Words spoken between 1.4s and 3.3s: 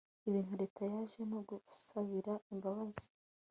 gusabira imbabazi